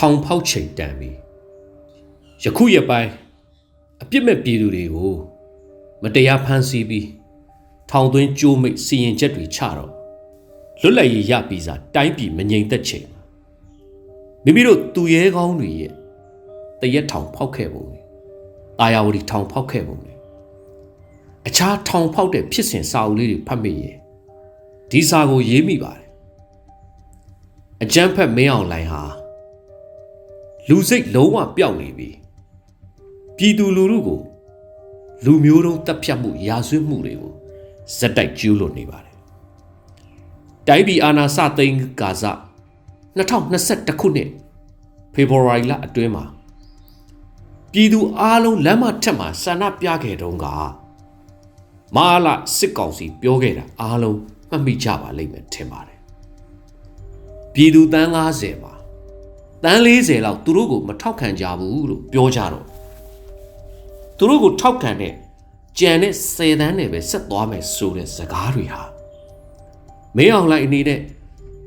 [0.00, 1.10] ထောင်ဖောက်ချိန်တန်ပြီ
[2.42, 3.10] ယခုရပိုင်း
[4.02, 5.14] အပြစ်မဲ့ပြည်သူတွေကို
[6.02, 7.08] မတရားဖမ်းဆီးပြီး
[7.90, 9.92] ထောင်သွင်းကြိုးမိတ်စီရင်ချက်တွေချတော့
[10.80, 13.08] လွတ်လပ်ရေးရပြီးစားတိုင်းပြည်မငြိမ်သက်ချိန်
[14.44, 15.92] မိမိတို့သူရဲကောင်းတွေရဲ့
[16.80, 17.98] တရက်ထောင်ဖောက်ခဲ့ပုံတွေ
[18.78, 20.14] တာယာဝတီထောင်ဖောက်ခဲ့ပုံတွေ
[21.46, 23.96] အခြားထောင်ဖောက်တဲ့ဖြစ်စဉ်စာအုပ်လေးတွေဖတ်မိရင်
[24.90, 26.06] ဒီစာကိုရေးမိပါတယ်
[27.82, 29.04] အကျန်းဖက်မင်းအောင်လိုင်ဟာ
[30.68, 32.08] လူစိတ်လုံးဝပျောက်နေပြီ
[33.36, 34.20] ပြည်သူလူထုကို
[35.24, 37.32] လူမျိုးတုံးတပ်ဖြတ်မှုရာဇဝတ်မှုတွေကို
[37.96, 39.14] ဇက်တိုက်ကျူးလွန်နေပါတယ်
[40.68, 42.24] တိုင်းပြည်အာဏာစသိမ်းကာစ
[43.18, 44.30] 2021ခုနှစ်
[45.14, 46.24] ဖေဖော်ဝါရီလအတွင်းမှာ
[47.72, 50.46] ပြည်သူအားလုံးလမ်းမထက်မှာဆန္ဒပြခဲ့တုန်းက
[51.96, 54.18] မဟာလစစ်ကောင်စီပြောခဲ့တာအားလုံး
[54.50, 55.98] မှတ်မိကြပါလိမ့်မယ်ထင်ပါတယ်
[57.54, 58.67] ပြည်သူတန်း90မှာ
[59.64, 62.64] တန်း40လောက်သူတို့ကိုမထောက်ခံကြဘူးလို့ပြောကြတော့
[64.18, 65.12] သူတို့ကိုထောက်ခံတဲ့
[65.78, 68.82] ကြံတဲ့10တန်းနဲ့ပဲဆက်သွားမယ်ဆိုတဲ့စကားတွေဟာ
[70.16, 71.00] မင်းအောင်လိုက်အနေနဲ့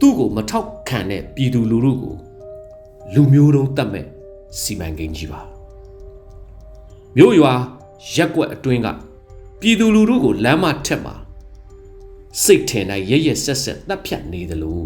[0.00, 2.14] သူ့ကိုမထောက်ခံတဲ့ပြည်သူလူထုကို
[3.14, 4.06] လူမျိုးတုံးတတ်မဲ့
[4.60, 5.40] စီမံကိန်းကြီးပါ
[7.16, 7.52] မြို့ရွာ
[8.14, 8.88] ရက်ွက်အတွင်းက
[9.60, 11.14] ပြည်သူလူထုကိုလမ်းမထက်မှာ
[12.42, 14.82] စိတ်ထင်တိုင်းရရဆက်ဆက်တပ်ဖြတ်နေသလို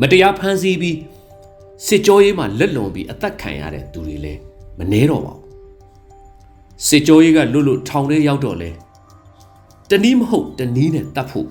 [0.00, 0.96] မတရားဖမ်းဆီးပြီး
[1.86, 4.40] စစ်ကြောရေးမှာလက်လွန်ပြီးအသက်ခံရတဲ့သူတွေလည်း
[4.78, 5.46] မနှဲတော့ပါဘူး
[6.86, 8.70] စစ်ကြောရေးကလွတ်လွတ်ထောင်ထဲရောက်တော့လဲ
[9.90, 11.48] တနည်းမဟုတ်တနည်းနဲ့တတ်ဖို့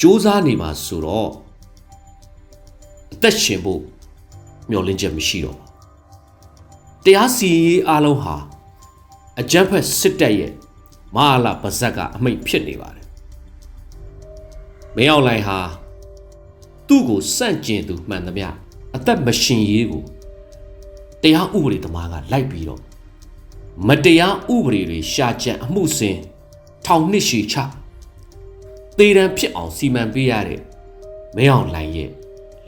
[0.00, 1.30] စူးစမ်းနေမှာဆိုတော့
[3.12, 3.80] အသက်ရှင်ဖို့
[4.70, 5.66] မျှော်လင့်ချက်မရှိတော့ပါ
[7.04, 8.36] တရားစီရင်အားလုံးဟာ
[9.40, 10.52] အကြမ်းဖက်စစ်တပ်ရဲ့
[11.14, 13.06] မဟာလာပါဇက်ကအမိတ်ဖြစ်နေပါတယ်
[14.96, 15.58] မင်းအောင်လှိုင်ဟာ
[16.88, 18.48] သူ့ကိုစန့်ကျင်သူမှန်သမျှ
[18.96, 20.02] အသက်မရှင်ရေးကို
[21.22, 22.80] တရားဥပဒေသမားကလိုက်ပြီးတော့
[23.88, 26.16] မတရားဥပဒေတွေရှာကြံအမှုစင်
[26.86, 27.56] ထောင်နှစ်ရှည်ချ
[28.98, 30.60] သေတံဖြစ်အောင်စီမံပေးရတဲ့
[31.36, 32.10] မင်းအောင်လှိုင်ရဲ့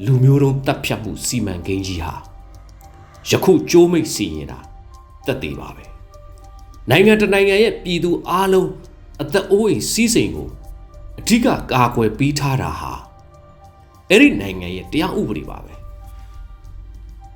[0.04, 2.14] လူမျိုးတုံးတပ်ဖြတ်မှုစီမံကိန်းကြီးဟာ
[3.30, 4.58] ယခုကြိုးမိတ်စီရင်တာ
[5.26, 5.84] တက်သေးပါပဲ
[6.90, 8.70] နိုင်ငံတနိုင်ငံရဲ့ပြည်သူအလုံး
[9.22, 10.48] အသက်အိုးအိမ်စီးစိမ်ကို
[11.18, 12.92] အဓိကကာကွယ်ပေးထားတာဟာ
[14.10, 15.74] အဲ့ဒီနိုင်ငံရဲ့တရားဥပဒေပါပဲ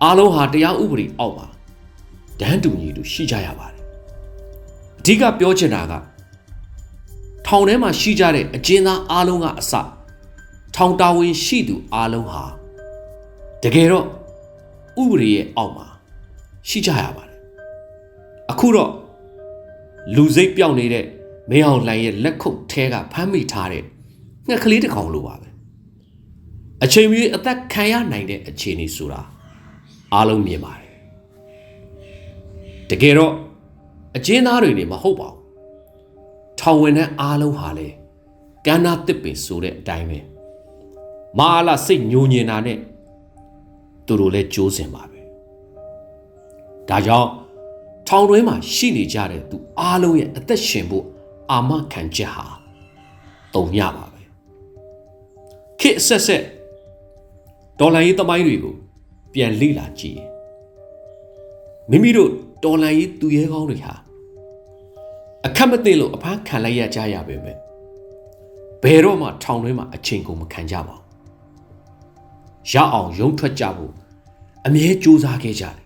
[0.05, 1.47] အားလုံးဟာတရားဥပဒေအောက်မှာ
[2.41, 3.83] တန်းတူညီတူရှိကြရပါတယ်
[4.99, 5.93] အဓိကပြောချင်တာက
[7.47, 9.73] ထောင်ထဲမှာရှိကြတဲ့အကျဉ်းသားအားလုံးကအစ
[10.75, 12.45] ထောင်တာဝန်ရှိသူအားလုံးဟာ
[13.63, 14.07] တကယ်တော့
[15.03, 15.87] ဥပဒေရဲ့အောက်မှာ
[16.69, 17.39] ရှိကြရပါတယ်
[18.51, 18.91] အခုတော့
[20.15, 21.05] လူစိတ်ပြောင်းနေတဲ့
[21.51, 23.83] မင်းအောင်လှိုင်ရဲ့လက်ခုပ်ထဲကဖမ်းမိထားတဲ့
[24.49, 25.49] ငှက်ကလေးတစ်ကောင်လိုပါပဲ
[26.85, 29.21] အချိန်မီအသက်ခံရနိုင်တဲ့အခြေအနေဆိုတာ
[30.15, 30.93] အားလုံးမြင်ပါတယ်
[32.91, 33.33] တကယ်တော့
[34.17, 35.43] အကျဉ်းသားတွေနေမဟုတ်ပါဘူး
[36.61, 37.89] ထောင်ဝင်တဲ့အားလုံးဟာလေ
[38.67, 40.19] ကန္နာတစ်ပင်ဆိုတဲ့အတိုင်းပဲ
[41.39, 42.79] မအားလာစိတ်ညိုညင်တာနဲ့
[44.07, 45.21] သူတို့လည်းကြိုးစင်ပါပဲ
[46.89, 47.31] ဒါကြောင့်
[48.09, 51.05] ထောင်တွင်းမှာရှိနေကြတဲ့သူအားလုံးရဲ့အသက်ရှင်ဖို့
[51.51, 52.47] အာမခံချက်ဟာ
[53.55, 54.23] တုံညပါပဲ
[55.81, 56.45] ခေတ်ဆက်ဆက်
[57.79, 58.75] ဒေါ်လာရေးသမိုင်းတွေကို
[59.33, 60.21] ပြန်လေ့လာကြည့်
[61.91, 62.31] မိမိတို့
[62.65, 63.95] ဒေါ်လာရေးသူရဲကောင်းတွေဟာ
[65.47, 67.53] အခက်မသိလို့အဖမ်းခံလိုက်ရကြရပဲပဲ
[68.83, 71.09] ဘယ်တော့မှထောင်တွင်းမှာအချိန်ကုန်မခံကြပါဘူး
[72.73, 73.93] ရအောင်ရုံထွက်ကြဖို့
[74.67, 75.77] အမြဲကြိုးစားခဲ့ကြတယ်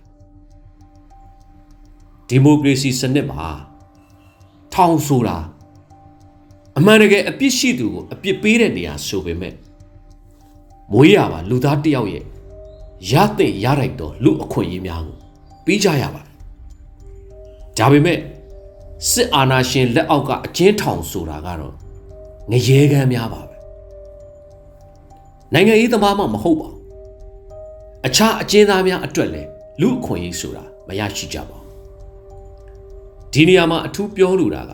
[2.29, 3.47] ဒီမိုကရေစီစနစ်မှာ
[4.75, 5.39] ထောင်ဆိုတာ
[6.79, 9.55] အမှန်တကယ်အပြစ်ရှိသူကိုအပြစ်ပေးတဲ့နေရာဆိုပေမဲ့
[10.93, 12.25] မွေးရပါလူသားတယောက်ရဲ့
[13.11, 15.17] ရတဲ့ရလိုက်တော့လူအခွင့်အရေးများကို
[15.65, 16.37] ပြီးကြရပါတယ်
[17.79, 18.19] ဒါပေမဲ့
[19.11, 21.75] စစ်အာဏာရှင်လက်အောက်ကအကျဉ်းထောင်ဆိုတာကတော့
[22.51, 23.57] ငရေကမ်းများပါပဲ
[25.53, 26.81] နိုင်ငံရေးသမားမှမဟုတ်ပါဘူး
[28.07, 29.49] အခြားအကျဉ်းသားများအတွက်လည်း
[29.81, 31.71] လူအခွင့်အရေးဆိုတာမရရှိကြပါဘူး
[33.33, 34.73] ဒီနေရာမှာအထူးပြောလိုတာက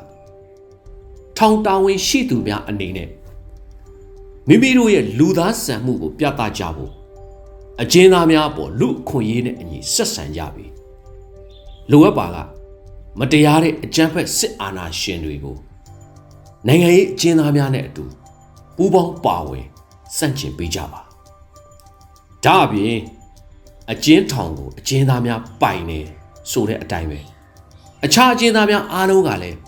[1.38, 3.08] ထောင်တာဝန်ရှိသူများအနေနဲ့
[4.48, 6.97] မိမိတို့ရဲ့လူသားဆန်မှုကိုပြသကြဖို့
[7.82, 10.66] အကျဉ်းသားများအပေါ်လူအခွင့်အရေးနဲ့အညီဆက်ဆံကြပြီ
[11.90, 12.36] လိုအပ်ပါက
[13.19, 15.56] မတရားတဲ့အကြမ်းဖက်စစ်အာဏာရှင်တွေကို
[16.66, 18.04] နိုင်ငံရေးအကျဉ်းသားများနဲ့အတူ
[18.76, 19.66] ပူးပေါင်းပါဝင်
[20.16, 21.00] စန့်ကျင်ပေးကြပါ
[22.44, 22.98] ဒါအပြင်
[23.92, 25.98] အကျဉ်းထောင်ကိုအကျဉ်းသားများပိုင်နေ
[26.50, 27.20] ဆိုတဲ့အတိုင်းပဲ
[28.04, 29.58] အခြားအကျဉ်းသားများအားလုံးကလည်း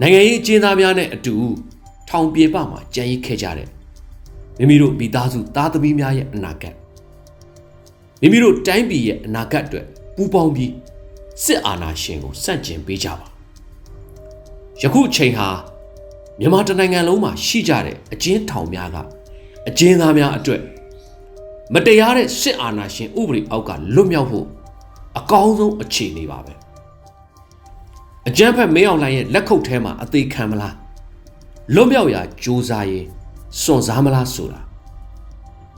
[0.00, 1.34] နိုင်ငံရေးအကျဉ်းသားများနဲ့အတူ
[2.08, 3.68] ထောင်ပြေပမှာကြံရည်ခဲ့ကြတဲ့
[4.58, 6.74] မိမိတို့မိသားစုသားသမီးများရဲ့အနာဂတ်
[8.20, 9.86] မိမိတို့တိုင်းပြည်ရဲ့အနာဂတ်အတွက်
[10.16, 10.72] ပူးပေါင်းပြီး
[11.44, 13.26] စစ်အာဏာရှင်ကိုစန့်ကျင်ပေးကြပါ
[14.82, 15.48] ယခုအချိန်ဟာ
[16.40, 18.96] မြန်မာတနိုင်ငံလုံးမှာရှိကြတဲ့အကျဉ်းထောင်များက
[19.68, 20.62] အကျဉ်းသားများအတွက်
[21.74, 24.46] မတရားတဲ့စစ်အာဏာရှင်ဥပဒေအောက်ကလွတ်မြောက်ဖို့
[25.18, 26.52] အကောင်းဆုံးအခြေအနေပါပဲ
[28.28, 30.74] အကြမ်းဖက်မင်းအောင်လှိုင်ရဲ့လက်ခုပ်ထဲမှာအသေးခံမလား
[31.74, 33.04] လွတ်မြောက်ရာကြိုးစားရင်
[33.62, 34.60] စွန့်စားမလားဆိုတာ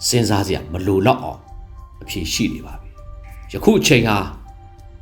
[0.07, 1.41] စဉ်းစားစရာမလိုတော့အောင်
[2.03, 2.91] အဖြေရှိနေပါပြီ
[3.53, 4.19] ယခုအချိန်ဟာ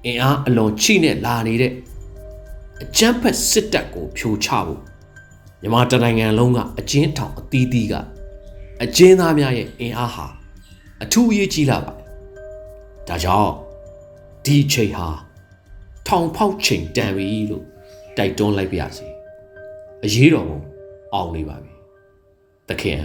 [0.07, 1.73] အင်အားအလွန်ချိနဲ့လာနေတဲ့
[2.83, 4.81] အကြမ်းဖက်စစ်တပ်ကိုဖြိုချဖို့
[5.61, 7.95] မြန်မာတနိုင်ငံလုံးကအကျဉ်းထောင်အသီးသီးက
[8.85, 10.27] အကျဉ်းသားများရဲ့အင်အားဟာ
[11.03, 12.07] အထူးအရေးကြီးလာပါတယ်
[13.09, 13.53] ဒါကြောင့်
[14.45, 15.09] ဒီအချိန်ဟာ
[16.07, 17.65] ထောင်ဖောက်ချိန်တန်ပြီလို့
[18.17, 19.07] တိုက်တွန်းလိုက်ပါရစေ
[20.05, 20.61] အရေးတော်ပုံ
[21.15, 21.73] အောင်နေပါပြီ
[22.69, 23.01] သခင်